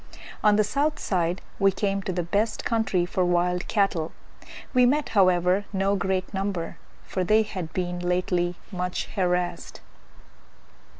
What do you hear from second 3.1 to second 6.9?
wild cattle; we met, however, no great number,